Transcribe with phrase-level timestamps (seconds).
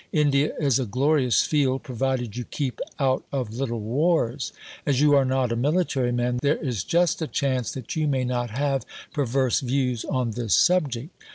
[0.13, 4.51] India is a glorious field, provided you keep out of "little wars."
[4.83, 8.23] As you are not a military man, there is just a chance that you may
[8.23, 8.83] not have
[9.13, 11.11] perverse views on this subject.